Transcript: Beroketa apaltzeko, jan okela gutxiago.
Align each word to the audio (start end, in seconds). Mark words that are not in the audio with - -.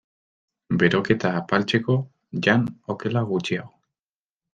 Beroketa 0.83 1.33
apaltzeko, 1.41 1.97
jan 2.47 2.65
okela 2.95 3.23
gutxiago. 3.33 3.71